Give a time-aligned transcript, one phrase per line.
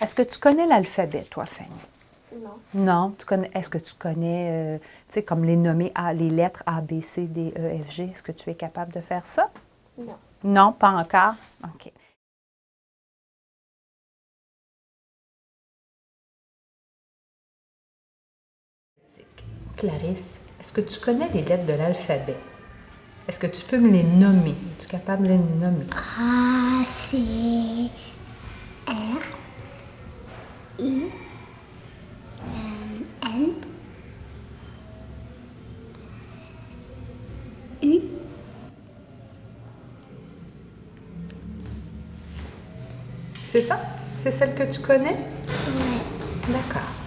[0.00, 1.70] Est-ce que tu connais l'alphabet, toi, Fanny?
[2.42, 2.58] Non.
[2.74, 3.14] Non?
[3.18, 4.84] Tu connais, est-ce que tu connais, euh, tu
[5.14, 8.04] sais, comme les nommer A, les lettres A, B, C, D, E, F, G?
[8.04, 9.50] Est-ce que tu es capable de faire ça?
[9.98, 10.16] Non.
[10.42, 11.34] Non, pas encore?
[11.64, 11.92] OK.
[19.76, 22.36] Clarisse, est-ce que tu connais les lettres de l'alphabet?
[23.26, 24.54] Est-ce que tu peux me les nommer?
[24.72, 25.86] Es-tu capable de les nommer?
[26.18, 27.90] A, C, R,
[30.80, 31.10] I,
[33.22, 33.54] N,
[37.82, 38.00] U,
[43.44, 43.80] C'est ça?
[44.18, 45.16] C'est celle que tu connais?
[45.16, 46.48] ouais.
[46.48, 46.99] D'accord.